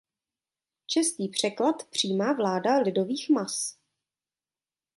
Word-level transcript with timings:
Český 0.85 1.27
překlad 1.29 1.83
„"přímá 1.89 2.33
vláda 2.33 2.77
lidových 2.77 3.29
mas"“. 3.29 3.77